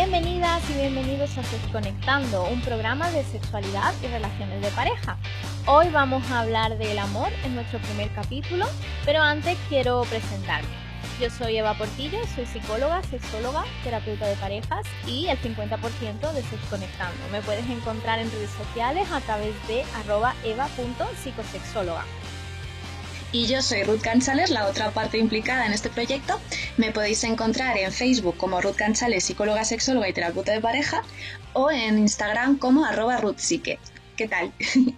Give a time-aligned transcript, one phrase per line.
[0.00, 5.18] Bienvenidas y bienvenidos a Desconectando, un programa de sexualidad y relaciones de pareja.
[5.66, 8.66] Hoy vamos a hablar del amor en nuestro primer capítulo,
[9.04, 10.68] pero antes quiero presentarme.
[11.20, 17.18] Yo soy Eva Portillo, soy psicóloga, sexóloga, terapeuta de parejas y el 50% de Desconectando.
[17.32, 22.04] Me puedes encontrar en redes sociales a través de arroba eva.psicosexóloga.
[23.30, 26.40] Y yo soy Ruth Canchales, la otra parte implicada en este proyecto.
[26.78, 31.02] Me podéis encontrar en Facebook como Ruth Canchales, psicóloga, sexóloga y terapeuta de pareja,
[31.52, 33.78] o en Instagram como arroba ruthpsique.
[34.16, 34.50] ¿Qué tal?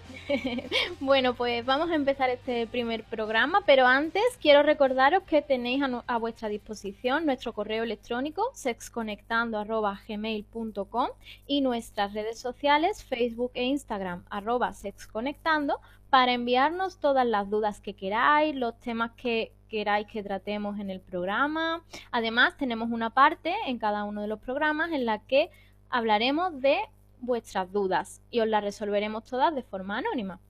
[1.01, 6.17] bueno, pues vamos a empezar este primer programa, pero antes quiero recordaros que tenéis a,
[6.19, 11.09] vuestra disposición nuestro correo electrónico sexconectando.gmail.com
[11.49, 17.95] y nuestras redes sociales Facebook e Instagram arroba sexconectando para enviarnos todas las dudas que
[17.95, 21.85] queráis, los temas que queráis que tratemos en el programa.
[22.11, 25.51] Además, tenemos una parte en cada uno de los programas en la que
[25.89, 26.81] hablaremos de
[27.21, 30.41] vuestras dudas y os las resolveremos todas de forma anónima.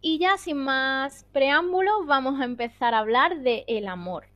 [0.00, 4.26] Y ya sin más preámbulos, vamos a empezar a hablar de el amor.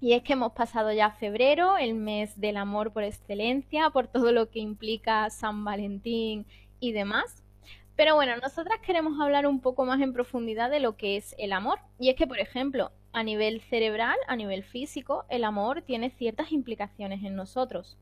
[0.00, 4.30] Y es que hemos pasado ya febrero, el mes del amor por excelencia, por todo
[4.30, 6.46] lo que implica San Valentín
[6.78, 7.43] y demás.
[7.96, 11.52] Pero bueno, nosotras queremos hablar un poco más en profundidad de lo que es el
[11.52, 11.78] amor.
[11.98, 16.50] Y es que, por ejemplo, a nivel cerebral, a nivel físico, el amor tiene ciertas
[16.50, 17.96] implicaciones en nosotros.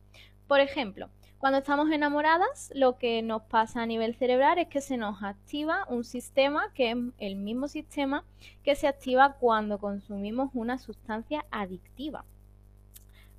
[0.48, 4.96] Por ejemplo, cuando estamos enamoradas, lo que nos pasa a nivel cerebral es que se
[4.96, 8.24] nos activa un sistema que es el mismo sistema
[8.62, 12.24] que se activa cuando consumimos una sustancia adictiva.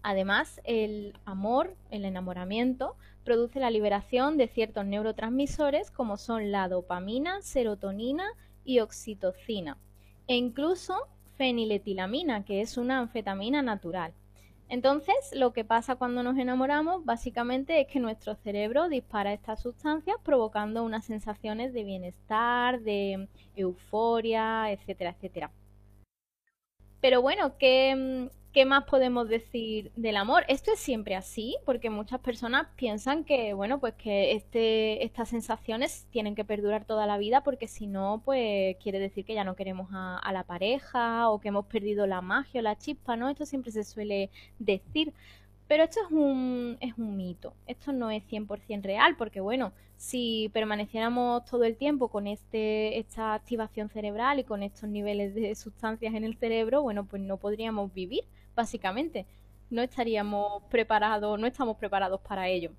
[0.04, 7.42] Además, el amor, el enamoramiento, produce la liberación de ciertos neurotransmisores como son la dopamina,
[7.42, 8.26] serotonina
[8.66, 9.78] y oxitocina,
[10.28, 11.08] e incluso
[11.38, 14.14] feniletilamina, que es una anfetamina natural.
[14.68, 20.18] Entonces, lo que pasa cuando nos enamoramos básicamente es que nuestro cerebro dispara estas sustancias
[20.24, 25.52] provocando unas sensaciones de bienestar, de euforia, etcétera, etcétera.
[27.00, 30.46] Pero bueno, ¿qué, ¿Qué más podemos decir del amor?
[30.48, 36.06] Esto es siempre así, porque muchas personas piensan que, bueno, pues que este, estas sensaciones
[36.12, 39.56] tienen que perdurar toda la vida, porque si no, pues quiere decir que ya no
[39.56, 43.28] queremos a, a la pareja o que hemos perdido la magia o la chispa, ¿no?
[43.28, 45.14] Esto siempre se suele decir.
[45.68, 50.50] Pero esto es un, es un mito, esto no es 100% real, porque bueno, si
[50.54, 56.14] permaneciéramos todo el tiempo con este, esta activación cerebral y con estos niveles de sustancias
[56.14, 58.26] en el cerebro, bueno, pues no podríamos vivir,
[58.56, 59.26] básicamente.
[59.70, 62.72] No estaríamos preparados, no estamos preparados para ello.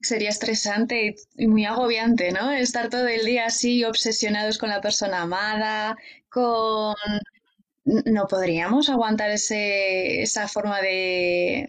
[0.00, 2.50] Sería estresante y muy agobiante, ¿no?
[2.50, 5.96] Estar todo el día así obsesionados con la persona amada,
[6.30, 6.94] con...
[7.84, 11.66] No podríamos aguantar ese, esa forma de,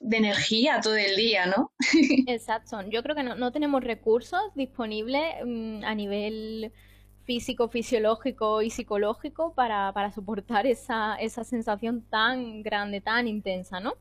[0.00, 1.72] de energía todo el día, ¿no?
[2.26, 2.80] Exacto.
[2.90, 6.72] Yo creo que no, tenemos recursos disponibles mm, a nivel
[7.24, 13.94] físico, fisiológico y psicológico para, para soportar esa, esa sensación tan grande, tan intensa, ¿no?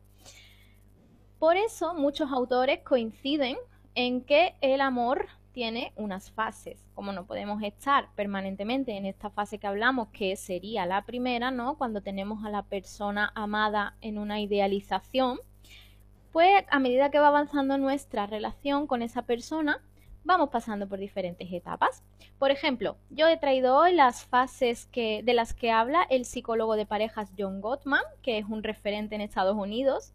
[1.40, 3.58] Por eso muchos autores coinciden
[3.96, 5.28] en que el amor
[5.58, 6.86] tiene unas fases.
[6.94, 11.78] Como no podemos estar permanentemente en esta fase que hablamos, que sería la primera, ¿no?
[11.78, 15.40] Cuando tenemos a la persona amada en una idealización,
[16.38, 19.82] pues a medida que va avanzando nuestra relación con esa persona,
[20.24, 22.04] vamos pasando por diferentes etapas.
[22.38, 26.76] Por ejemplo, yo he traído hoy las fases que, de las que habla el psicólogo
[26.76, 30.14] de parejas John Gottman, que es un referente en Estados Unidos.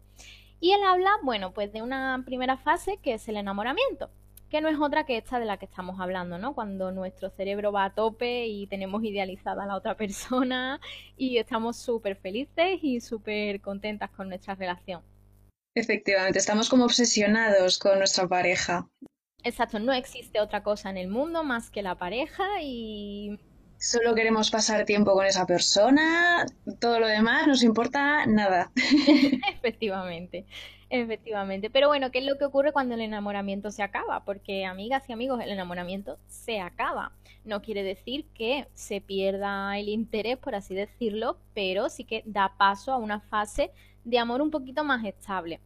[0.61, 4.09] Y él habla, bueno, pues de una primera fase que es el enamoramiento,
[4.49, 6.55] que no es otra que esta de la que estamos hablando, ¿no?
[6.55, 10.79] Cuando nuestro cerebro va a tope y tenemos idealizada a la otra persona
[11.17, 15.01] y estamos súper felices y súper contentas con nuestra relación.
[15.75, 18.87] Efectivamente, estamos como obsesionados con nuestra pareja.
[19.43, 23.39] Exacto, no existe otra cosa en el mundo más que la pareja y...
[23.77, 26.45] Solo queremos pasar tiempo con esa persona,
[26.79, 28.71] todo lo demás nos importa nada.
[29.57, 30.45] efectivamente,
[30.89, 31.69] efectivamente.
[31.69, 34.23] Pero bueno, ¿qué es lo que ocurre cuando el enamoramiento se acaba?
[34.23, 37.11] Porque, amigas y amigos, el enamoramiento se acaba.
[37.43, 42.55] No quiere decir que se pierda el interés, por así decirlo, pero sí que da
[42.57, 43.71] paso a una fase
[44.03, 45.59] de amor un poquito más estable.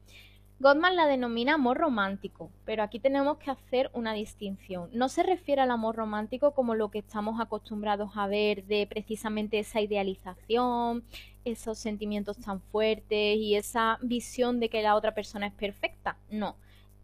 [0.60, 4.89] Gottman la denomina amor romántico, pero aquí tenemos que hacer una distinción.
[4.92, 9.60] No se refiere al amor romántico como lo que estamos acostumbrados a ver de precisamente
[9.60, 11.04] esa idealización,
[11.45, 16.18] esos sentimientos tan fuertes y esa visión de que la otra persona es perfecta.
[16.31, 16.56] No.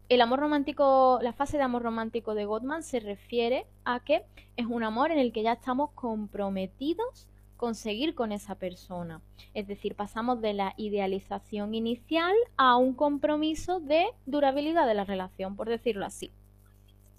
[0.08, 4.24] El amor romántico, la fase de amor romántico de Gottman se refiere a que
[4.56, 7.28] es un amor en el que ya estamos comprometidos
[7.64, 9.22] conseguir con esa persona.
[9.54, 15.56] Es decir, pasamos de la idealización inicial a un compromiso de durabilidad de la relación,
[15.56, 16.30] por decirlo así.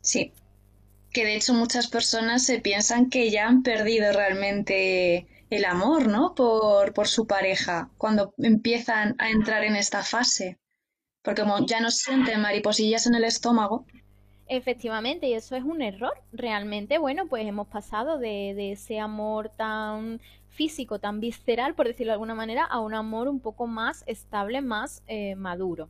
[0.01, 0.33] Sí,
[1.11, 6.35] que de hecho muchas personas se piensan que ya han perdido realmente el amor, ¿no?
[6.35, 10.59] Por, por su pareja, cuando empiezan a entrar en esta fase.
[11.23, 13.87] Porque como ya no sienten mariposillas en el estómago,
[14.47, 16.13] Efectivamente, y eso es un error.
[16.31, 22.15] Realmente, bueno, pues hemos pasado de, ese amor tan físico, tan visceral, por decirlo de
[22.15, 25.89] alguna manera, a un amor un poco más estable, más eh, maduro.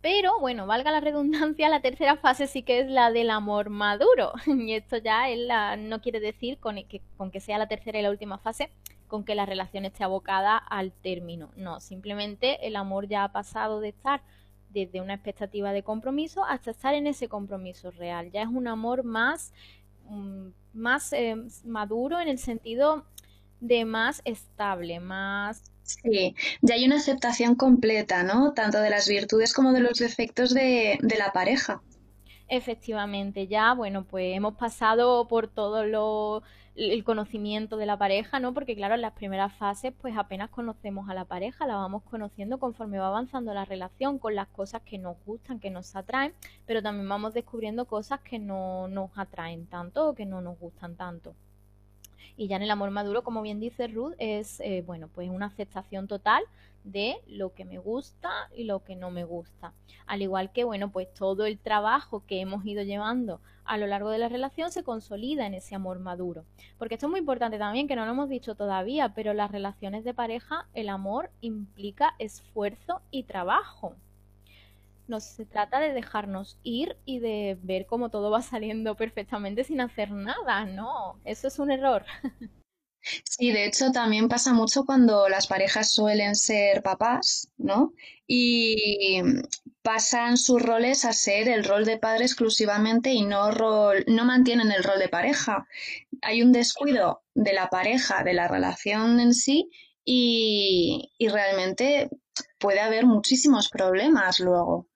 [0.00, 4.32] Pero bueno, valga la redundancia, la tercera fase sí que es la del amor maduro.
[4.46, 8.02] Y esto ya la, no quiere decir con que, con que sea la tercera y
[8.02, 8.70] la última fase,
[9.08, 11.50] con que la relación esté abocada al término.
[11.56, 14.22] No, simplemente el amor ya ha pasado de estar
[14.74, 18.30] desde una expectativa de compromiso hasta estar en ese compromiso real.
[18.32, 19.52] Ya es un amor más,
[20.08, 23.06] mm, más eh, maduro en el sentido
[23.60, 25.62] de más estable, más...
[25.84, 28.52] Sí, ya hay una aceptación completa, ¿no?
[28.52, 31.82] Tanto de las virtudes como de los defectos de, de la pareja.
[32.48, 36.42] Efectivamente, ya, bueno, pues hemos pasado por todo lo
[36.76, 38.52] el conocimiento de la pareja, ¿no?
[38.52, 42.58] Porque claro, en las primeras fases pues apenas conocemos a la pareja, la vamos conociendo
[42.58, 46.34] conforme va avanzando la relación con las cosas que nos gustan, que nos atraen,
[46.66, 50.96] pero también vamos descubriendo cosas que no nos atraen tanto o que no nos gustan
[50.96, 51.34] tanto.
[52.36, 55.46] Y ya en el amor maduro, como bien dice Ruth, es eh, bueno, pues una
[55.46, 56.44] aceptación total
[56.84, 59.72] de lo que me gusta y lo que no me gusta.
[60.06, 64.10] Al igual que, bueno, pues todo el trabajo que hemos ido llevando a lo largo
[64.10, 66.44] de la relación se consolida en ese amor maduro.
[66.78, 70.04] Porque esto es muy importante también, que no lo hemos dicho todavía, pero las relaciones
[70.04, 73.94] de pareja, el amor implica esfuerzo y trabajo.
[75.06, 79.80] No se trata de dejarnos ir y de ver cómo todo va saliendo perfectamente sin
[79.80, 82.04] hacer nada, no, eso es un error.
[83.24, 87.92] Sí, de hecho también pasa mucho cuando las parejas suelen ser papás, ¿no?
[88.26, 89.20] Y
[89.82, 94.72] pasan sus roles a ser el rol de padre exclusivamente y no rol, no mantienen
[94.72, 95.66] el rol de pareja.
[96.22, 99.68] Hay un descuido de la pareja, de la relación en sí,
[100.04, 102.08] y, y realmente
[102.58, 104.86] puede haber muchísimos problemas luego.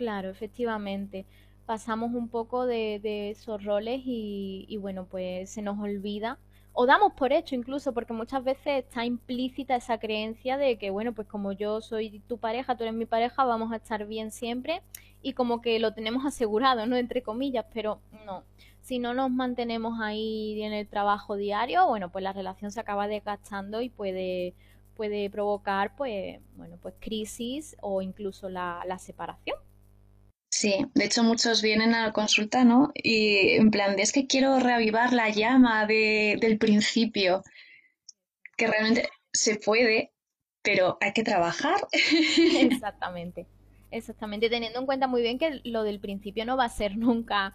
[0.00, 1.26] Claro, efectivamente.
[1.66, 6.38] Pasamos un poco de, esos roles y, y bueno, pues se nos olvida
[6.72, 11.12] o damos por hecho incluso, porque muchas veces está implícita esa creencia de que, bueno,
[11.12, 14.80] pues como yo soy tu pareja, tú eres mi pareja, vamos a estar bien siempre
[15.20, 16.96] y como que lo tenemos asegurado, ¿no?
[16.96, 18.44] Entre comillas, pero no.
[18.80, 23.06] Si no nos mantenemos ahí en el trabajo diario, bueno, pues la relación se acaba
[23.06, 24.54] desgastando y puede,
[24.94, 29.58] puede provocar, pues, bueno, pues crisis o incluso la, la separación.
[30.60, 32.90] Sí, de hecho muchos vienen a la consulta, ¿no?
[32.92, 37.42] Y en plan, es que quiero reavivar la llama de, del principio,
[38.58, 40.12] que realmente se puede,
[40.60, 41.76] pero hay que trabajar.
[42.60, 43.46] Exactamente,
[43.90, 47.54] exactamente, teniendo en cuenta muy bien que lo del principio no va a ser nunca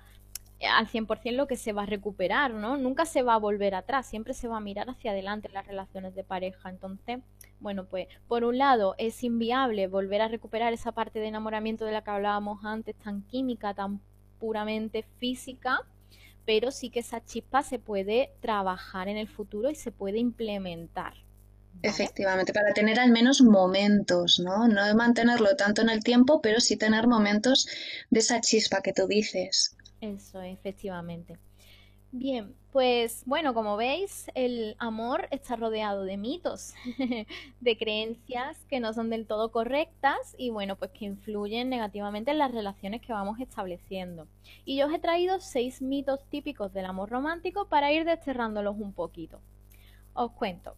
[0.68, 2.75] al 100% lo que se va a recuperar, ¿no?
[2.75, 6.16] Nunca se va a volver atrás, siempre se va a mirar hacia adelante las relaciones
[6.16, 6.72] de pareja.
[6.72, 7.19] Entonces,
[7.65, 11.93] bueno, pues por un lado es inviable volver a recuperar esa parte de enamoramiento de
[11.93, 14.01] la que hablábamos antes, tan química, tan
[14.39, 15.79] puramente física,
[16.45, 21.15] pero sí que esa chispa se puede trabajar en el futuro y se puede implementar.
[21.81, 24.67] Efectivamente, para tener al menos momentos, ¿no?
[24.67, 27.67] No mantenerlo tanto en el tiempo, pero sí tener momentos
[28.12, 29.75] de esa chispa que tú dices.
[30.01, 31.39] Eso, efectivamente.
[32.17, 36.74] Bien, pues bueno, como veis, el amor está rodeado de mitos,
[37.60, 42.38] de creencias que no son del todo correctas y bueno, pues que influyen negativamente en
[42.38, 44.27] las relaciones que vamos estableciendo.
[44.63, 48.93] Y yo os he traído seis mitos típicos del amor romántico para ir desterrándolos un
[48.93, 49.41] poquito.
[50.13, 50.77] Os cuento.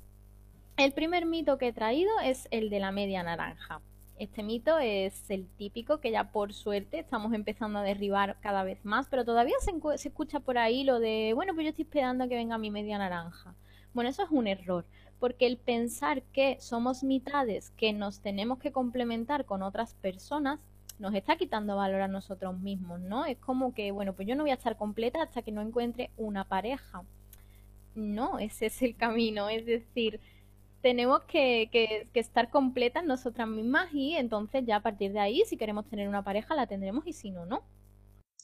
[0.76, 3.82] El primer mito que he traído es el de la media naranja.
[4.18, 8.84] Este mito es el típico que ya por suerte estamos empezando a derribar cada vez
[8.84, 9.72] más, pero todavía se,
[10.08, 12.98] escucha por ahí lo de, bueno, pues yo estoy esperando a que venga mi media
[12.98, 13.54] naranja.
[13.94, 14.86] Bueno, eso es un error,
[15.20, 20.60] porque el pensar que somos mitades, que nos tenemos que complementar con otras personas,
[20.98, 23.26] nos está quitando valor a nosotros mismos, ¿no?
[23.26, 26.10] Es como que, bueno, pues yo no voy a estar completa hasta que no encuentre
[26.18, 27.04] una pareja.
[27.94, 30.20] No, ese es el camino, es decir,
[30.82, 35.58] tenemos que, que, estar completas nosotras mismas y entonces ya a partir de ahí, si
[35.58, 37.64] queremos tener una pareja, la tendremos y si no, no.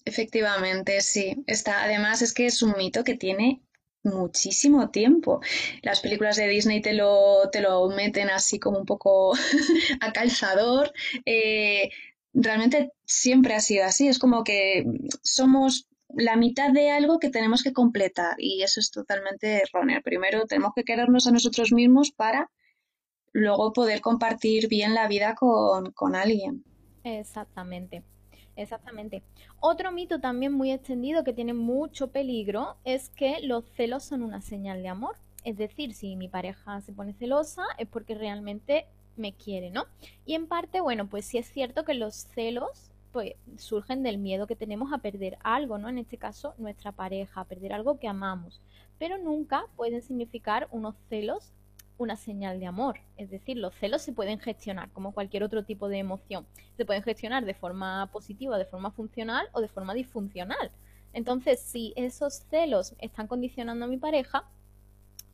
[0.05, 1.43] Efectivamente, sí.
[1.47, 3.61] Está, además es que es un mito que tiene
[4.03, 5.41] muchísimo tiempo.
[5.81, 9.33] Las películas de Disney te lo, te lo meten así como un poco
[10.01, 10.91] a calzador.
[11.25, 11.89] Eh,
[12.33, 14.07] realmente siempre ha sido así.
[14.07, 14.85] Es como que
[15.21, 20.01] somos la mitad de algo que tenemos que completar y eso es totalmente erróneo.
[20.03, 22.49] Primero tenemos que querernos a nosotros mismos para
[23.31, 26.63] luego poder compartir bien la vida con, con alguien.
[27.03, 28.03] Exactamente.
[28.55, 29.23] Exactamente.
[29.59, 34.41] Otro mito también muy extendido que tiene mucho peligro es que los celos son una
[34.41, 35.17] señal de amor.
[35.43, 39.85] Es decir, si mi pareja se pone celosa es porque realmente me quiere, ¿no?
[40.25, 44.47] Y en parte, bueno, pues sí es cierto que los celos pues surgen del miedo
[44.47, 45.87] que tenemos a perder algo, ¿no?
[45.87, 48.61] En este caso, nuestra pareja, a perder algo que amamos.
[48.99, 51.53] Pero nunca pueden significar unos celos
[51.97, 52.99] una señal de amor.
[53.17, 56.45] Es decir, los celos se pueden gestionar como cualquier otro tipo de emoción.
[56.75, 60.71] Se pueden gestionar de forma positiva, de forma funcional o de forma disfuncional.
[61.13, 64.45] Entonces, si esos celos están condicionando a mi pareja,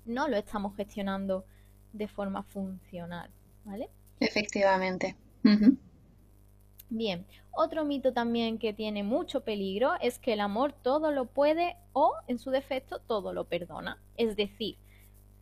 [0.05, 1.45] no lo estamos gestionando
[1.93, 3.29] de forma funcional,
[3.63, 3.89] ¿vale?
[4.19, 5.15] Efectivamente.
[6.89, 11.75] Bien, otro mito también que tiene mucho peligro es que el amor todo lo puede
[11.93, 14.01] o, en su defecto, todo lo perdona.
[14.17, 14.77] Es decir,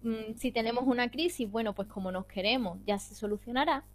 [0.03, 3.85] mm, si tenemos una crisis, bueno, pues como nos queremos, ya se solucionará.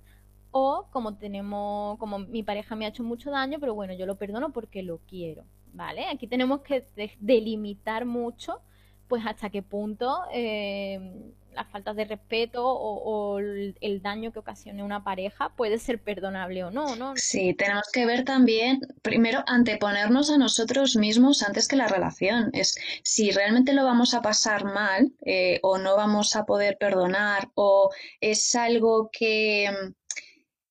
[0.51, 4.17] O como tenemos, como mi pareja me ha hecho mucho daño, pero bueno, yo lo
[4.17, 6.07] perdono porque lo quiero, ¿vale?
[6.07, 6.87] Aquí tenemos que
[7.21, 8.61] delimitar mucho
[9.09, 15.05] pues hasta qué punto eh, las faltas de respeto o, el, daño que ocasione una
[15.05, 17.15] pareja puede ser perdonable o no, ¿no?
[17.17, 22.51] Sí, tenemos que ver también, primero, anteponernos a nosotros mismos antes que la relación.
[22.53, 27.51] Es si realmente lo vamos a pasar mal eh, o no vamos a poder perdonar
[27.55, 27.91] o
[28.21, 29.71] es algo que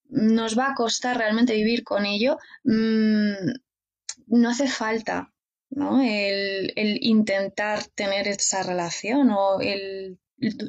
[0.10, 3.34] mm, nos va a costar realmente vivir con ello, mm,
[4.28, 5.32] no hace falta
[5.72, 6.02] ¿no?
[6.02, 10.20] El, el, intentar tener esa relación o el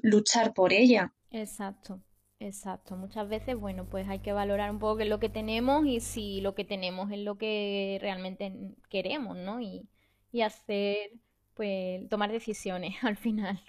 [0.03, 1.15] luchar por ella.
[1.31, 2.01] Exacto,
[2.39, 2.97] exacto.
[2.97, 6.01] Muchas veces, bueno, pues hay que valorar un poco qué es lo que tenemos y
[6.01, 8.53] si lo que tenemos es lo que realmente
[8.89, 9.61] queremos, ¿no?
[9.61, 9.89] Y,
[10.31, 11.13] y hacer,
[11.55, 13.61] pues, tomar decisiones al final.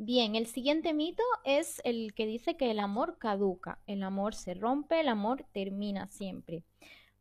[0.00, 4.54] Bien, el siguiente mito es el que dice que el amor caduca, el amor se
[4.54, 6.62] rompe, el amor termina siempre.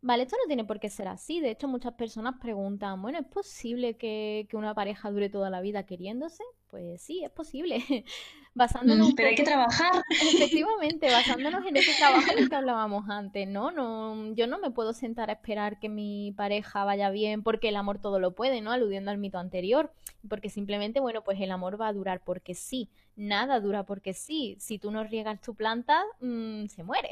[0.02, 1.40] Vale, esto no tiene por qué ser así.
[1.40, 5.86] De hecho, muchas personas preguntan, bueno, ¿es posible que, una pareja dure toda la vida
[5.86, 6.44] queriéndose?
[6.70, 7.84] Pues sí, es posible.
[8.54, 9.92] basándonos mm, pero hay que trabajar.
[10.10, 13.72] Efectivamente, basándonos en ese trabajo que hablábamos antes, ¿no?
[13.72, 14.34] ¿no?
[14.34, 18.02] Yo no me puedo sentar a esperar que mi pareja vaya bien porque el amor
[18.02, 18.72] todo lo puede, ¿no?
[18.72, 19.94] Aludiendo al mito anterior.
[20.28, 22.90] Porque simplemente, bueno, pues el amor va a durar porque sí.
[23.16, 24.58] Nada dura porque sí.
[24.60, 27.10] Si tú no riegas tu planta, mm, se muere.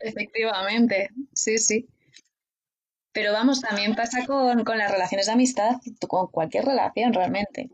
[0.00, 1.88] Efectivamente, sí, sí.
[3.12, 5.76] Pero vamos, también pasa con, las relaciones de amistad,
[6.08, 7.70] con cualquier relación realmente.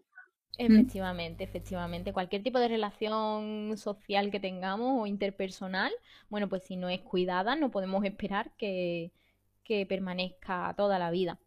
[0.59, 2.13] Efectivamente, efectivamente.
[2.15, 5.93] Cualquier tipo de relación social que tengamos o interpersonal,
[6.31, 9.13] bueno, pues si no es cuidada, no podemos esperar que,
[9.65, 11.39] que permanezca toda la vida.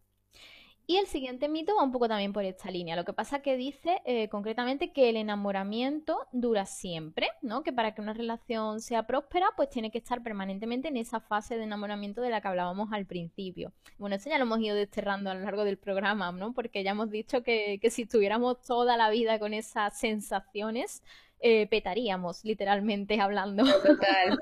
[0.89, 2.95] Y el siguiente mito va un poco también por esta línea.
[2.95, 7.61] Lo que pasa que dice eh, concretamente que el enamoramiento dura siempre, ¿no?
[7.61, 11.57] Que para que una relación sea próspera, pues tiene que estar permanentemente en esa fase
[11.57, 13.71] de enamoramiento de la que hablábamos al principio.
[13.99, 16.53] Bueno, esto ya lo hemos ido desterrando a lo largo del programa, ¿no?
[16.53, 21.03] Porque ya hemos dicho que, que si estuviéramos toda la vida con esas sensaciones,
[21.39, 23.63] eh, petaríamos, literalmente hablando.
[23.83, 24.39] Total.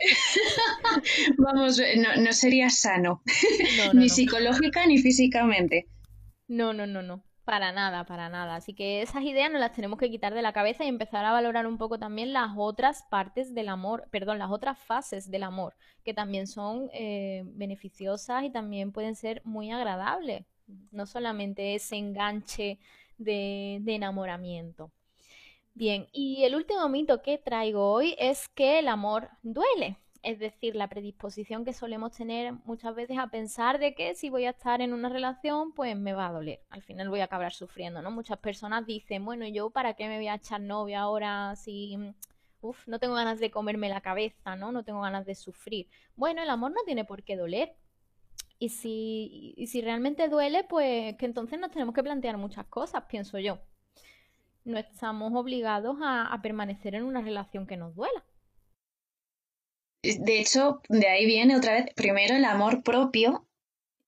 [1.38, 3.22] Vamos, no, no, sería sano,
[3.94, 5.88] ni psicológica ni físicamente.
[6.48, 7.24] No, no, no, no.
[7.46, 8.56] Para nada, para nada.
[8.56, 11.32] Así que esas ideas nos las tenemos que quitar de la cabeza y empezar a
[11.32, 15.76] valorar un poco también las otras partes del amor, perdón, las otras fases del amor,
[16.04, 20.46] que también son eh, beneficiosas y también pueden ser muy agradables.
[20.92, 22.80] No solamente ese enganche
[23.18, 24.92] de, de enamoramiento.
[25.74, 30.76] Bien, y el último mito que traigo hoy es que el amor duele es decir,
[30.76, 34.82] la predisposición que solemos tener muchas veces a pensar de que si voy a estar
[34.82, 36.60] en una relación, pues me va a doler.
[36.70, 38.12] Al final voy a acabar sufriendo, ¿no?
[38.12, 41.98] Muchas personas dicen, bueno, yo para qué me voy a echar novia ahora si,
[42.60, 44.74] uf, no tengo ganas de comerme la cabeza, ¿no?
[44.74, 45.88] No tengo ganas de sufrir.
[46.18, 47.78] Bueno, el amor no tiene por qué doler.
[48.60, 53.06] Y si, y si realmente duele, pues que entonces nos tenemos que plantear muchas cosas,
[53.08, 53.60] pienso yo.
[54.66, 58.26] No estamos obligados a permanecer en una relación que nos duela.
[60.20, 63.48] De hecho, de ahí viene otra vez, primero el amor propio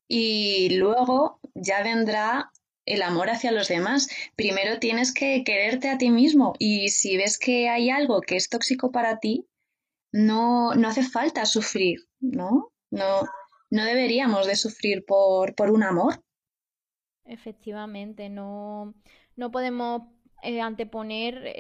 [0.07, 2.51] y luego ya vendrá
[2.85, 4.09] el amor hacia los demás.
[4.35, 8.49] Primero tienes que quererte a ti mismo y si ves que hay algo que es
[8.49, 9.47] tóxico para ti,
[10.11, 12.71] no, no hace falta sufrir, ¿no?
[12.89, 13.21] No,
[13.69, 16.23] no deberíamos de sufrir por, por un amor.
[17.25, 18.95] Efectivamente, no,
[19.35, 20.01] no podemos
[20.43, 21.53] eh, anteponer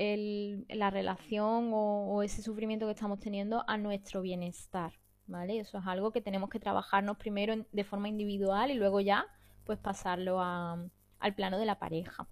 [0.69, 4.93] la relación o, ese sufrimiento que estamos teniendo a nuestro bienestar,
[5.27, 5.59] ¿vale?
[5.59, 9.25] Eso es algo que tenemos que trabajarnos primero de forma individual y luego ya
[9.65, 12.27] pues pasarlo al plano de la pareja.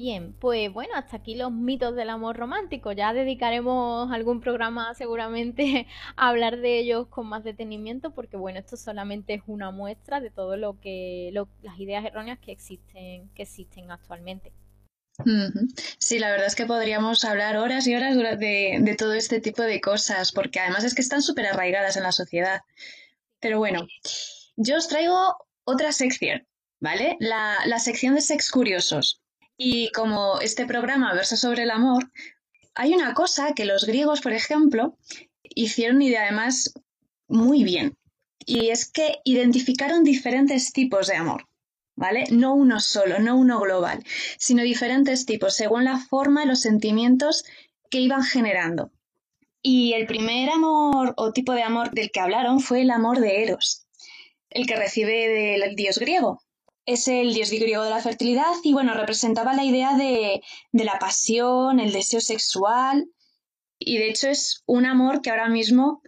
[0.00, 2.92] Bien, pues bueno, hasta aquí los mitos del amor romántico.
[2.92, 8.76] Ya dedicaremos algún programa seguramente a hablar de ellos con más detenimiento, porque bueno, esto
[8.76, 13.90] solamente es una muestra de todo lo que las ideas erróneas que existen que existen
[13.90, 14.52] actualmente.
[15.98, 19.62] Sí, la verdad es que podríamos hablar horas y horas de, de todo este tipo
[19.62, 22.62] de cosas, porque además es que están súper arraigadas en la sociedad.
[23.40, 23.86] Pero bueno,
[24.56, 26.46] yo os traigo otra sección,
[26.80, 27.16] ¿vale?
[27.20, 29.20] La, la sección de sex curiosos.
[29.56, 32.12] Y como este programa versa sobre el amor,
[32.74, 34.96] hay una cosa que los griegos, por ejemplo,
[35.42, 36.72] hicieron y además
[37.26, 37.96] muy bien.
[38.46, 41.47] Y es que identificaron diferentes tipos de amor.
[41.98, 42.26] ¿Vale?
[42.30, 44.04] No uno solo, no uno global,
[44.38, 47.44] sino diferentes tipos, según la forma y los sentimientos
[47.90, 48.92] que iban generando.
[49.62, 53.42] Y el primer amor o tipo de amor del que hablaron fue el amor de
[53.42, 53.88] Eros,
[54.48, 56.40] el que recibe del dios griego,
[56.88, 60.40] es el dios griego de la fertilidad y bueno, representaba la idea de,
[60.72, 63.10] la pasión, el deseo sexual
[63.78, 66.00] y de hecho es un amor que ahora mismo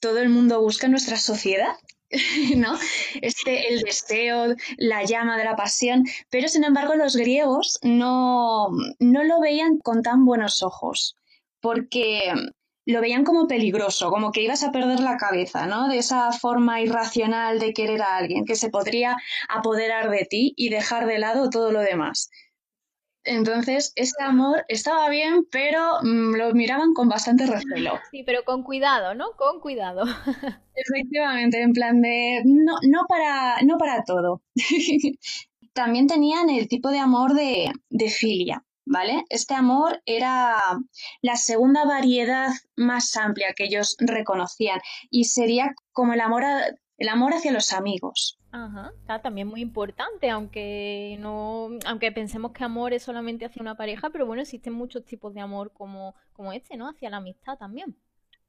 [0.00, 1.74] todo el mundo busca en nuestra sociedad.
[2.56, 2.78] ¿no?
[3.20, 8.68] Este, el deseo, la llama de la pasión, pero sin embargo los griegos no,
[8.98, 11.16] no lo veían con tan buenos ojos,
[11.60, 12.32] porque
[12.86, 15.88] lo veían como peligroso, como que ibas a perder la cabeza, ¿no?
[15.88, 19.16] De esa forma irracional de querer a alguien que se podría
[19.48, 22.28] apoderar de ti y dejar de lado todo lo demás.
[23.24, 27.98] Entonces, ese amor estaba bien, pero mm, lo miraban con bastante recelo.
[28.10, 29.32] Sí, pero con cuidado, ¿no?
[29.36, 30.04] Con cuidado.
[30.74, 34.42] Efectivamente, en plan de no, no, para, no para todo.
[35.72, 39.24] También tenían el tipo de amor de, de filia, ¿vale?
[39.28, 40.56] Este amor era
[41.22, 46.44] la segunda variedad más amplia que ellos reconocían y sería como el amor,
[46.98, 48.38] el amor hacia los amigos.
[48.52, 53.76] Ajá, está también muy importante, aunque no, aunque pensemos que amor es solamente hacia una
[53.76, 56.88] pareja, pero bueno, existen muchos tipos de amor como, como este, ¿no?
[56.88, 57.96] Hacia la amistad también.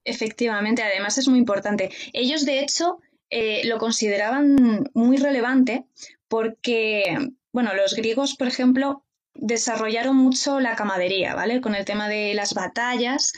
[0.04, 1.89] Efectivamente, además es muy importante.
[2.13, 3.00] Ellos, de hecho,
[3.32, 5.88] eh, lo consideraban muy relevante
[6.28, 7.17] porque,
[7.52, 11.62] bueno, los griegos, por ejemplo, desarrollaron mucho la camadería, ¿vale?
[11.62, 13.34] Con el tema de las batallas,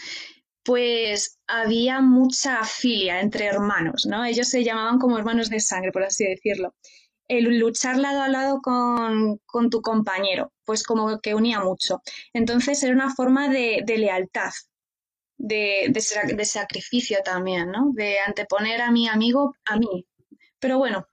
[0.68, 4.26] pues había mucha filia entre hermanos, ¿no?
[4.26, 6.76] Ellos se llamaban como hermanos de sangre, por así decirlo.
[7.30, 12.02] El luchar lado a lado con, tu compañero, pues como que unía mucho.
[12.34, 14.52] Entonces era una forma de, lealtad,
[15.38, 17.92] de, de, sacrificio también, ¿no?
[17.94, 20.06] De anteponer a mi amigo a mí.
[20.60, 21.08] Pero bueno,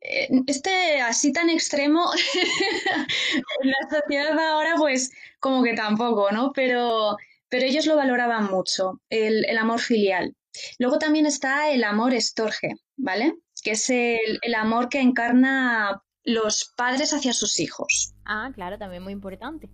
[0.00, 2.08] eh, este así tan extremo
[3.62, 6.52] en la sociedad ahora pues como que tampoco, ¿no?
[6.52, 7.16] Pero,
[7.50, 10.34] pero ellos lo valoraban mucho, el, amor filial.
[10.78, 13.34] Luego también está el amor estorge, ¿vale?
[13.62, 18.14] Que es el, amor que encarna los padres hacia sus hijos.
[18.24, 19.68] Ah, claro, también muy importante.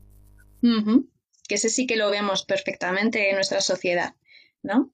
[0.60, 4.14] Que ese sí que lo vemos perfectamente en nuestra sociedad,
[4.62, 4.90] ¿no?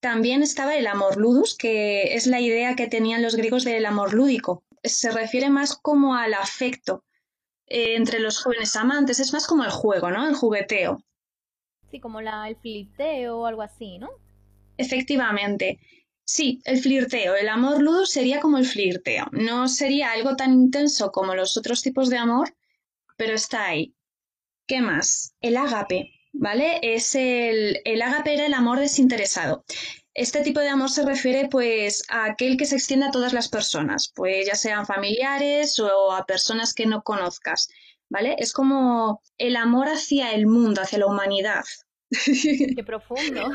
[0.00, 4.14] También estaba el amor ludus, que es la idea que tenían los griegos del amor
[4.14, 4.64] lúdico.
[4.82, 7.04] Se refiere más como al afecto
[7.66, 10.26] eh, entre los jóvenes amantes, es más como el juego, ¿no?
[10.26, 11.04] El jugueteo.
[11.90, 14.10] Sí, como la, el flirteo o algo así, ¿no?
[14.76, 15.80] Efectivamente.
[16.24, 17.34] Sí, el flirteo.
[17.34, 19.26] El amor ludus sería como el flirteo.
[19.32, 22.54] No sería algo tan intenso como los otros tipos de amor,
[23.16, 23.94] pero está ahí.
[24.66, 25.34] ¿Qué más?
[25.40, 26.12] El ágape.
[26.32, 26.78] ¿vale?
[26.82, 29.64] Es el, el ágape era el amor desinteresado.
[30.14, 33.48] Este tipo de amor se refiere pues a aquel que se extiende a todas las
[33.48, 37.68] personas, pues ya sean familiares o a personas que no conozcas,
[38.10, 38.36] ¿vale?
[38.38, 41.64] Es como el amor hacia el mundo, hacia la humanidad.
[42.10, 43.48] Qué profundo.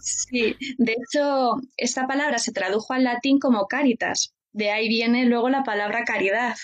[0.00, 4.34] Sí, de hecho, esta palabra se tradujo al latín como caritas.
[4.52, 6.56] De ahí viene luego la palabra caridad.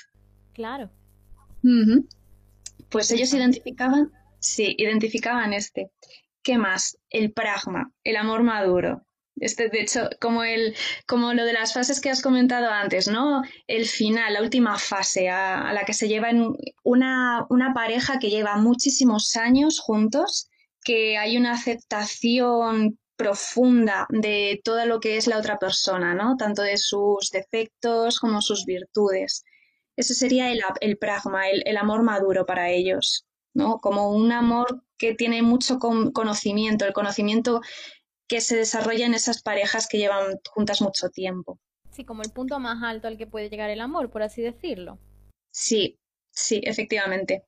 [0.55, 0.90] Claro.
[2.88, 4.11] Pues ellos identificaban
[4.46, 5.90] Sí, identificaban este.
[6.42, 6.99] ¿Qué más?
[7.11, 9.05] El pragma, el amor maduro.
[9.38, 10.75] Este, de hecho, como, el,
[11.07, 13.42] como lo de las fases que has comentado antes, ¿no?
[13.66, 18.31] El final, la última fase a, la que se lleva en una, una pareja que
[18.31, 20.49] lleva muchísimos años juntos,
[20.83, 26.37] que hay una aceptación profunda de todo lo que es la otra persona, ¿no?
[26.37, 29.44] Tanto de sus defectos como sus virtudes.
[29.96, 33.27] Ese sería el, el pragma, el, el amor maduro para ellos.
[33.57, 33.79] ¿no?
[33.81, 37.61] Como un amor que tiene mucho conocimiento, el conocimiento
[38.29, 41.59] que se desarrolla en esas parejas que llevan juntas mucho tiempo.
[41.91, 44.99] Sí, como el punto más alto al que puede llegar el amor, por así decirlo.
[45.51, 45.99] Sí,
[46.31, 47.45] sí, efectivamente.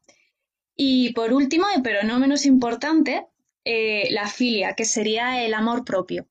[0.74, 3.26] Y por último, pero no menos importante,
[3.64, 6.26] eh, la filia, que sería el amor propio.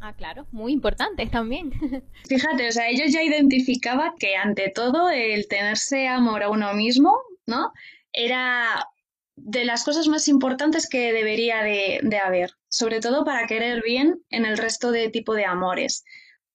[0.00, 1.72] Ah, claro, muy importante también.
[2.28, 7.16] Fíjate, o sea, ellos ya identificaban que ante todo el tenerse amor a uno mismo,
[7.46, 7.72] ¿no?
[8.12, 8.86] Era
[9.36, 14.22] de las cosas más importantes que debería de, de haber, sobre todo para querer bien
[14.30, 16.04] en el resto de tipo de amores.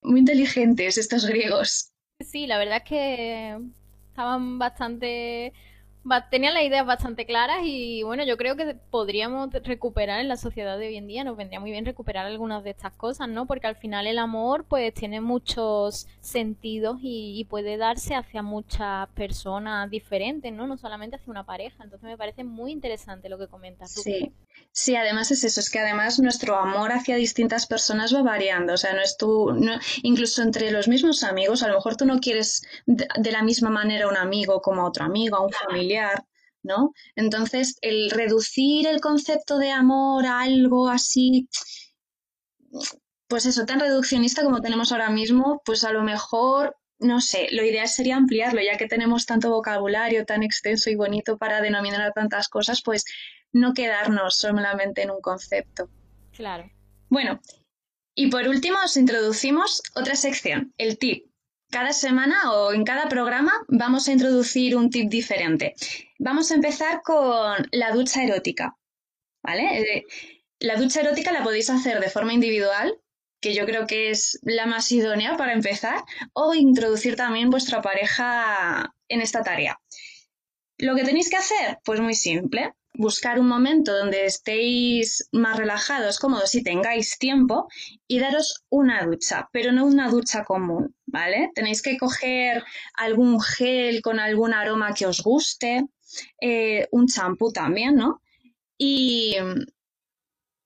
[0.02, 1.92] Muy inteligentes estos griegos.
[2.20, 3.58] Sí, la verdad es que
[4.10, 5.54] estaban bastante
[6.32, 10.78] tenían las ideas bastante claras y bueno, yo creo que podríamos recuperar en la sociedad
[10.78, 13.46] de hoy en día, nos vendría muy bien recuperar algunas de estas cosas, ¿no?
[13.46, 19.90] Porque al final el amor pues tiene muchos sentidos y, puede darse hacia muchas personas
[19.90, 20.68] diferentes, ¿no?
[20.68, 21.84] No solamente hacia una pareja.
[21.84, 23.92] Entonces me parece muy interesante lo que comentas.
[23.92, 24.32] Sí,
[24.72, 28.78] sí, además es eso, es que además nuestro amor hacia distintas personas va variando, o
[28.78, 32.20] sea, no es tú, no, incluso entre los mismos amigos, a lo mejor tú no
[32.20, 35.52] quieres de, de la misma manera a un amigo como a otro amigo, a un
[35.52, 35.89] familiar
[36.64, 36.94] ¿no?
[37.16, 41.48] Entonces, el reducir el concepto de amor a algo así,
[43.28, 47.64] pues eso, tan reduccionista como tenemos ahora mismo, pues a lo mejor, no sé, lo
[47.64, 52.50] ideal sería ampliarlo, ya que tenemos tanto vocabulario tan extenso y bonito para denominar tantas
[52.50, 53.06] cosas, pues
[53.52, 55.90] no quedarnos solamente en un concepto.
[56.32, 56.70] Claro.
[57.10, 57.40] Bueno,
[58.16, 61.29] y por último os introducimos otra sección, el tip
[61.70, 65.76] cada semana o en cada programa vamos a introducir un tip diferente.
[66.18, 68.76] Vamos a empezar con la ducha erótica.
[69.42, 69.80] ¿Vale?
[69.80, 70.06] Eh,
[70.60, 73.00] la ducha erótica la podéis hacer de forma individual,
[73.42, 76.04] que yo creo que es la más idónea para empezar,
[76.34, 79.80] o introducir también vuestra pareja en esta tarea.
[80.78, 86.20] Lo que tenéis que hacer, pues muy simple buscar un momento donde estéis más relajados,
[86.20, 87.68] cómodos y tengáis tiempo
[88.08, 91.52] y daros una ducha, pero no una ducha común, ¿vale?
[91.56, 92.64] Tenéis que coger
[92.96, 95.86] algún gel con algún aroma que os guste,
[96.42, 98.22] eh, un champú también, ¿no?
[98.78, 99.36] Y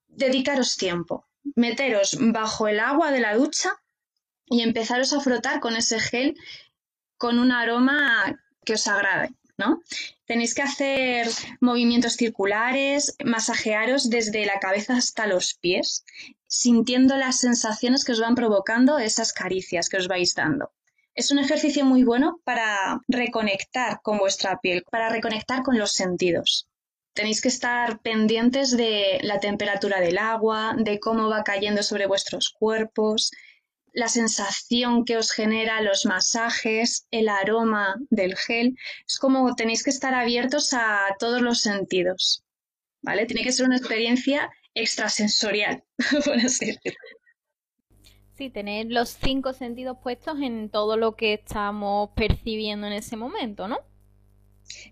[0.08, 3.72] dedicaros tiempo, meteros bajo el agua de la ducha
[4.46, 6.36] y empezaros a frotar con ese gel
[7.18, 9.30] con un aroma que os agrade.
[9.58, 9.82] ¿No?
[10.26, 11.28] Tenéis que hacer
[11.60, 16.06] movimientos circulares, masajearos desde la cabeza hasta los pies,
[16.48, 20.72] sintiendo las sensaciones que os van provocando esas caricias que os vais dando.
[21.16, 26.68] Es un ejercicio muy bueno para reconectar con vuestra piel, para reconectar con los sentidos.
[27.14, 32.50] Tenéis que estar pendientes de la temperatura del agua, de cómo va cayendo sobre vuestros
[32.58, 33.30] cuerpos,
[33.94, 38.76] la sensación que os genera los masajes, el aroma del gel.
[39.08, 42.44] Es como tenéis que estar abiertos a todos los sentidos.
[43.02, 43.26] ¿Vale?
[43.26, 45.84] Tiene que ser una experiencia extrasensorial,
[46.26, 46.78] por así
[48.38, 53.68] Sí, tener los cinco sentidos puestos en todo lo que estamos percibiendo en ese momento,
[53.68, 53.78] ¿no?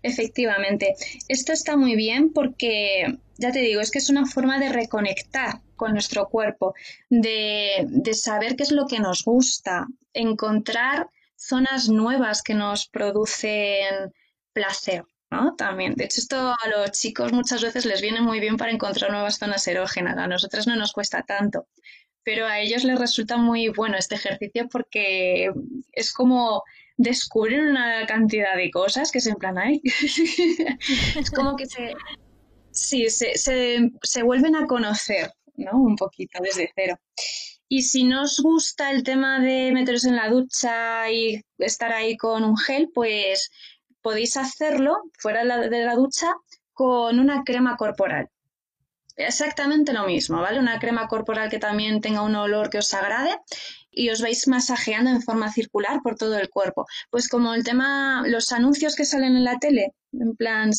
[0.02, 0.94] Efectivamente,
[1.28, 5.60] esto está muy bien porque, ya te digo, es que es una forma de reconectar
[5.82, 6.74] con nuestro cuerpo,
[7.10, 14.12] de, saber qué es lo que nos gusta, encontrar zonas nuevas que nos producen
[14.52, 15.02] placer.
[15.32, 15.56] ¿no?
[15.56, 15.94] También.
[15.96, 19.38] De hecho, esto a los chicos muchas veces les viene muy bien para encontrar nuevas
[19.38, 20.16] zonas erógenas.
[20.16, 21.66] A nosotras no nos cuesta tanto,
[22.22, 25.50] pero a ellos les resulta muy bueno este ejercicio porque
[25.90, 26.62] es como
[26.96, 29.80] descubren una cantidad de cosas que se en plan, ahí
[31.16, 31.94] es como que se,
[32.72, 35.72] sí, se, se, vuelven a conocer, ¿no?
[35.82, 36.98] Un poquito desde cero.
[37.68, 42.16] Y si no os gusta el tema de meteros en la ducha y estar ahí
[42.16, 43.50] con un gel, pues
[44.02, 46.34] podéis hacerlo fuera de la ducha
[46.74, 48.28] con una crema corporal.
[49.16, 50.58] Exactamente lo mismo, ¿vale?
[50.58, 53.36] Una crema corporal que también tenga un olor que os agrade
[53.90, 56.86] y os vais masajeando en forma circular por todo el cuerpo.
[57.10, 60.70] Pues como el tema, los anuncios que salen en la tele, en plan,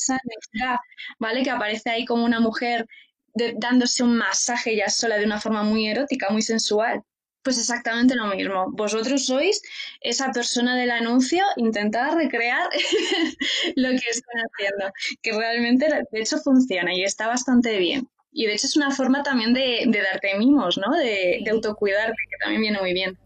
[1.20, 1.44] ¿vale?
[1.44, 2.88] Que aparece ahí como una mujer
[3.34, 7.02] dándose un masaje ya sola de una forma muy erótica, muy sensual.
[7.43, 8.67] Pues exactamente lo mismo.
[8.72, 9.62] Vosotros sois
[10.00, 12.69] esa persona del anuncio, intentad recrear
[13.76, 18.08] lo que están haciendo, que realmente de hecho funciona y está bastante bien.
[18.32, 20.96] Y de hecho es una forma también de, darte mimos, ¿no?
[20.96, 23.17] De, de autocuidarte, que también viene muy bien.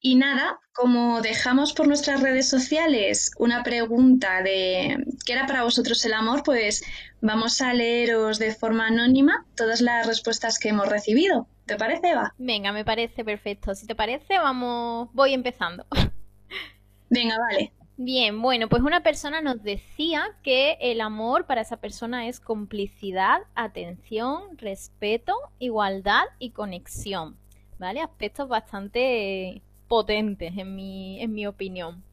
[0.00, 6.04] Y nada, como dejamos por nuestras redes sociales una pregunta de qué era para vosotros
[6.04, 6.84] el amor, pues
[7.26, 11.48] vamos a leeros de forma anónima todas las respuestas que hemos recibido.
[11.66, 12.32] ¿Te parece, Eva?
[12.38, 13.74] Venga, me parece perfecto.
[13.74, 15.84] Si te parece, vamos, voy empezando.
[17.10, 17.72] Venga, vale.
[17.98, 23.40] Bien, bueno, pues una persona nos decía que el amor para esa persona es complicidad,
[23.54, 27.36] atención, respeto, igualdad y conexión,
[27.78, 28.02] ¿vale?
[28.02, 32.04] Aspectos bastante potentes en mi, en mi opinión.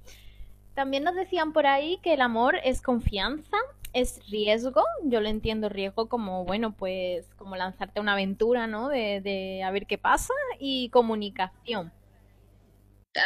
[0.73, 3.58] También nos decían por ahí que el amor es confianza,
[3.93, 8.89] es riesgo, yo lo entiendo riesgo como, bueno, pues como lanzarte una aventura, ¿no?
[8.89, 11.93] De, de a ver qué pasa y comunicación.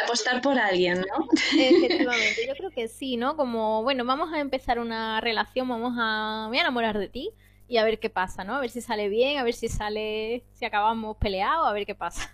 [0.04, 1.28] Apostar por alguien, ¿no?
[1.58, 3.36] Efectivamente, yo creo que sí, ¿no?
[3.36, 7.30] Como, bueno, vamos a empezar una relación, vamos a, me voy a enamorar de ti
[7.66, 8.54] y a ver qué pasa, ¿no?
[8.54, 11.94] A ver si sale bien, a ver si sale, si acabamos peleados, a ver qué
[11.94, 12.30] pasa.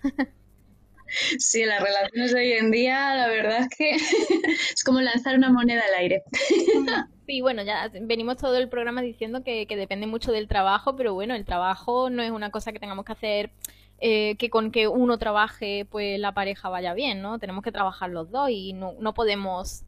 [1.39, 3.91] Sí, las relaciones de hoy en día, la verdad es que
[4.75, 6.23] es como lanzar una moneda al aire.
[7.27, 11.15] Sí, bueno, ya venimos todo el programa diciendo que, que, depende mucho del trabajo, pero
[11.15, 13.51] bueno, el trabajo no es una cosa que tengamos que hacer
[14.07, 17.39] eh, que con que uno trabaje, pues la pareja vaya bien, ¿no?
[17.39, 19.85] Tenemos que trabajar los dos y no, no podemos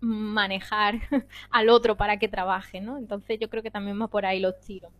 [0.00, 1.00] manejar
[1.50, 2.96] al otro para que trabaje, ¿no?
[2.96, 4.92] Entonces yo creo que también va por ahí los tiros.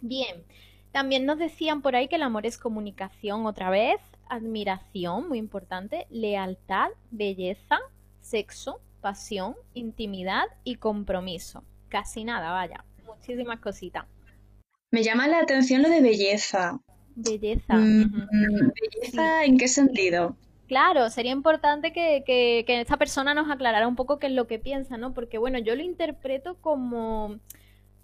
[0.00, 0.44] Bien,
[0.92, 6.06] también nos decían por ahí que el amor es comunicación otra vez, admiración, muy importante,
[6.10, 7.80] lealtad, belleza,
[8.20, 11.62] sexo, pasión, intimidad y compromiso.
[11.88, 14.04] Casi nada, vaya, muchísimas cositas.
[14.90, 16.80] Me llama la atención lo de belleza.
[17.14, 17.74] Belleza.
[17.76, 20.34] Mm, ¿Belleza en qué sentido?
[20.66, 24.48] Claro, sería importante que, que, que, esta persona nos aclarara un poco qué es lo
[24.48, 25.14] que piensa, ¿no?
[25.14, 27.38] Porque, bueno, yo lo interpreto como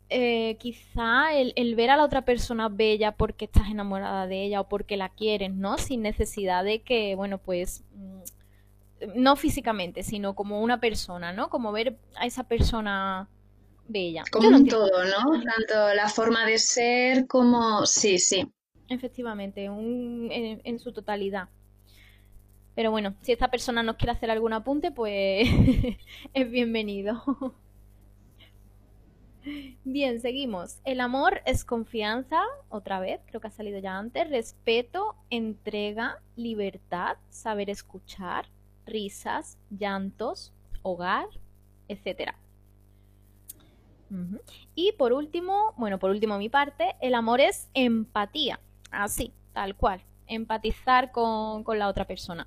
[0.09, 4.61] eh, quizá el, el, ver a la otra persona bella porque estás enamorada de ella
[4.61, 5.79] o porque la quieres, ¿no?
[5.79, 8.21] Sin necesidad de que, bueno, pues mm,
[9.15, 11.49] no físicamente, sino como una persona, ¿no?
[11.51, 13.29] Como ver a esa persona
[13.89, 14.25] bella.
[14.31, 15.43] Como un todo, ¿no?
[15.43, 17.87] Tanto la forma de ser como...
[17.87, 18.51] Sí, sí.
[18.89, 21.49] Efectivamente, un, en, en su totalidad.
[22.75, 25.49] Pero bueno, si esta persona nos quiere hacer algún apunte, pues
[26.35, 27.23] es bienvenido.
[29.85, 30.79] Bien, seguimos.
[30.85, 37.17] El amor es confianza, otra vez, creo que ha salido ya antes, respeto, entrega, libertad,
[37.29, 38.47] saber escuchar,
[38.87, 41.27] risas, llantos, hogar,
[41.89, 42.37] etcétera.
[44.75, 50.03] Y por último, bueno, por último mi parte, el amor es empatía, así, tal cual,
[50.27, 52.47] empatizar con, con la otra persona.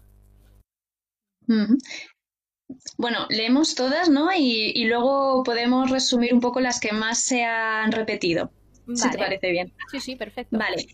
[2.97, 4.31] Bueno, leemos todas, ¿no?
[4.31, 8.51] Y, y, luego podemos resumir un poco las que más se han repetido,
[8.85, 8.97] vale.
[8.97, 9.73] si te parece bien.
[9.91, 10.57] Sí, sí, perfecto.
[10.57, 10.85] Vale.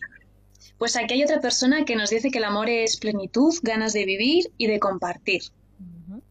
[0.81, 4.03] Pues aquí hay otra persona que nos dice que el amor es plenitud, ganas de
[4.03, 5.43] vivir y de compartir.
[5.79, 6.21] Uh -huh.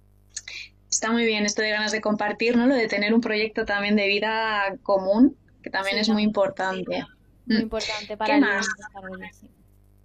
[0.91, 2.67] Está muy bien esto de ganas de compartir, ¿no?
[2.67, 6.97] Lo de tener un proyecto también de vida común, que también sí, es muy importante.
[6.97, 7.07] Sí,
[7.47, 7.61] muy mm.
[7.61, 8.67] importante para el más?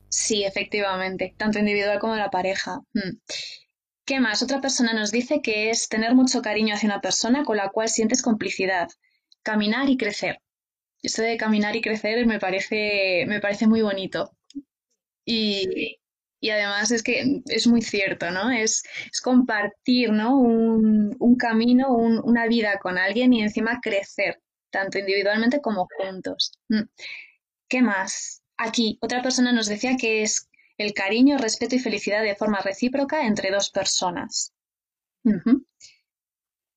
[0.10, 0.44] Sí.
[0.44, 2.82] efectivamente, tanto individual como la pareja.
[2.94, 3.18] Mm.
[4.06, 4.44] ¿Qué más?
[4.44, 7.90] Otra persona nos dice que es tener mucho cariño hacia una persona con la cual
[7.90, 8.90] sientes complicidad,
[9.42, 10.40] caminar y crecer.
[11.06, 14.32] Esto de caminar y crecer me parece, me parece muy bonito.
[15.26, 15.98] Y,
[16.40, 18.52] y además es que es muy cierto, ¿no?
[18.52, 20.40] Es, es compartir, ¿no?
[20.40, 24.42] Un, un camino, un, una vida con alguien y encima crecer,
[24.72, 26.54] tanto individualmente como juntos.
[26.70, 26.84] Mm.
[27.68, 28.42] ¿Qué más?
[28.58, 33.26] Aquí, otra persona nos decía que es el cariño, respeto y felicidad de forma recíproca
[33.26, 34.54] entre dos personas.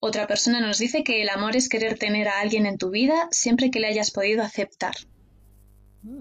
[0.01, 3.29] Otra persona nos dice que el amor es querer tener a alguien en tu vida
[3.31, 4.95] siempre que le hayas podido aceptar.
[6.03, 6.21] Mm.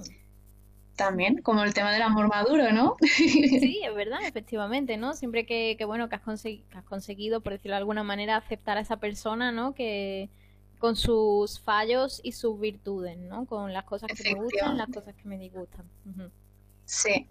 [0.96, 2.96] También, como el tema del amor maduro, ¿no?
[3.02, 5.14] Sí, es verdad, efectivamente, ¿no?
[5.14, 8.80] Siempre que, que bueno, que has, que has, conseguido, por decirlo de alguna manera, aceptar
[8.80, 9.76] a esa persona, ¿no?
[9.76, 10.30] Que
[10.80, 13.46] con sus fallos y sus virtudes, ¿no?
[13.46, 15.86] Con las cosas que me gustan, las cosas que me disgustan.
[16.06, 16.32] Uh -huh.
[16.86, 17.28] Sí.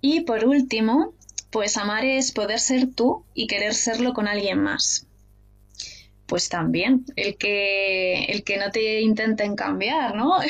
[0.00, 1.14] Y por último,
[1.50, 5.08] pues amar es poder ser tú y querer serlo con alguien más.
[6.30, 10.40] Pues también, el que, el que no te intenten cambiar, ¿no?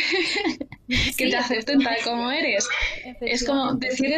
[0.86, 2.68] Sí, que te acepten tal como eres.
[3.22, 4.12] Es como decir,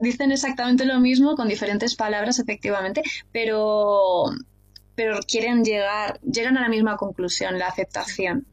[0.00, 4.24] dicen exactamente lo mismo con diferentes palabras, efectivamente, pero,
[4.96, 8.44] pero quieren llegar, llegan a la misma conclusión, la aceptación.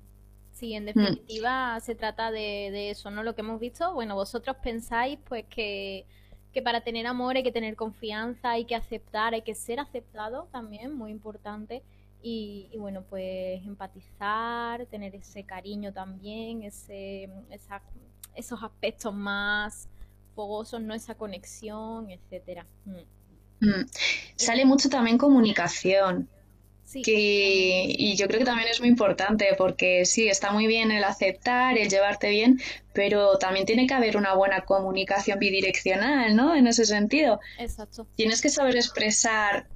[0.51, 1.81] Sí, en definitiva mm.
[1.81, 3.23] se trata de, de, eso, ¿no?
[3.23, 6.05] Lo que hemos visto, bueno, vosotros pensáis pues que,
[6.53, 10.47] que, para tener amor hay que tener confianza, hay que aceptar, hay que ser aceptado
[10.51, 11.81] también, muy importante.
[12.27, 17.83] Y, y bueno, pues empatizar, tener ese cariño también, ese, esa,
[18.33, 19.87] esos aspectos más
[20.33, 20.95] fogosos, ¿no?
[20.95, 22.65] Esa conexión, etcétera.
[22.85, 23.67] Mm.
[23.67, 23.85] Mm.
[24.37, 26.27] Sale mucho también comunicación.
[26.83, 27.03] Sí.
[27.03, 31.03] Que, y yo creo que también es muy importante porque sí, está muy bien el
[31.03, 32.59] aceptar, el llevarte bien,
[32.91, 36.55] pero también tiene que haber una buena comunicación bidireccional, ¿no?
[36.55, 37.39] En ese sentido.
[37.59, 38.07] Exacto.
[38.15, 39.67] Tienes que saber expresar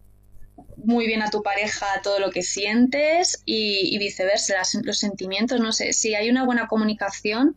[0.78, 5.93] muy bien a tu pareja todo lo que sientes y, viceversa, los sentimientos, no sé,
[5.93, 7.56] si hay una buena comunicación,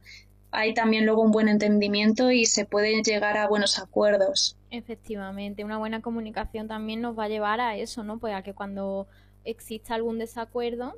[0.50, 4.56] hay también luego un buen entendimiento y se puede llegar a buenos acuerdos.
[4.70, 8.18] Efectivamente, una buena comunicación también nos va a llevar a eso, ¿no?
[8.18, 9.06] Pues a que cuando
[9.44, 10.94] exista algún desacuerdo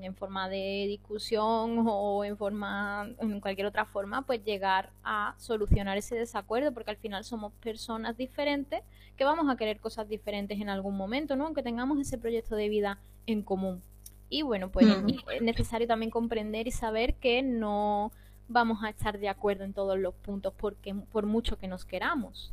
[0.00, 5.96] en forma de discusión o en forma en cualquier otra forma pues llegar a solucionar
[5.96, 8.82] ese desacuerdo porque al final somos personas diferentes
[9.16, 12.68] que vamos a querer cosas diferentes en algún momento no aunque tengamos ese proyecto de
[12.68, 13.82] vida en común.
[14.28, 14.86] Y bueno pues
[15.34, 18.12] es necesario también comprender y saber que no
[18.48, 22.52] vamos a estar de acuerdo en todos los puntos porque por mucho que nos queramos.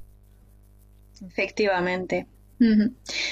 [1.22, 2.28] Efectivamente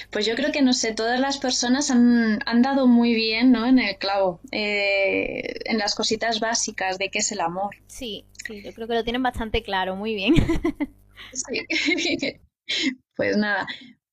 [0.09, 3.65] pues yo creo que, no sé, todas las personas han, dado muy bien, ¿no?
[3.65, 7.75] En el clavo, eh, en las cositas básicas de qué es el amor.
[7.87, 10.35] Sí, sí, yo creo que lo tienen bastante claro, muy bien.
[11.33, 11.65] Sí.
[13.15, 13.65] Pues nada,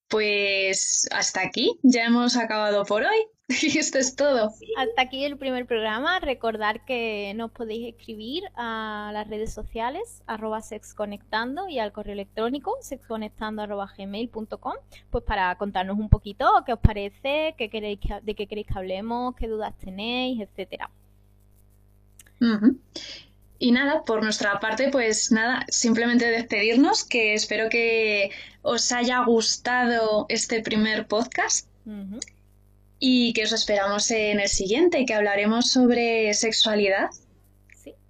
[0.09, 3.27] pues hasta aquí, ya hemos acabado por hoy.
[3.63, 4.53] Y esto es todo.
[4.77, 6.19] Hasta aquí el primer programa.
[6.21, 12.77] Recordar que nos podéis escribir a las redes sociales, arroba sexconectando y al correo electrónico
[12.81, 14.75] sexconectando arroba gmail.com,
[15.11, 19.35] pues para contarnos un poquito qué os parece, qué queréis de qué queréis que hablemos,
[19.37, 20.91] qué dudas tenéis, etcétera.
[23.59, 28.31] Y nada, por nuestra parte, pues nada, simplemente despedirnos, que espero que
[28.63, 31.69] os haya gustado este primer podcast
[33.07, 37.11] y que os esperamos en el siguiente, que hablaremos sobre sexualidad.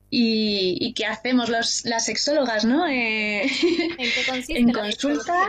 [0.08, 2.86] Y, qué hacemos los, las sexólogas, ¿no?
[2.86, 3.42] Eh,
[3.98, 4.56] ¿En qué consiste?
[4.56, 5.48] En consulta.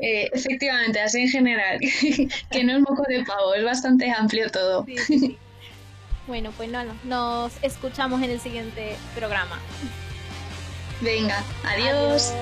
[0.00, 1.80] Eh, efectivamente, así en general.
[2.52, 4.86] que no es moco de pavo, es bastante amplio todo.
[6.28, 9.58] bueno, pues no, nos escuchamos en el siguiente programa.
[11.00, 12.32] Venga, adiós.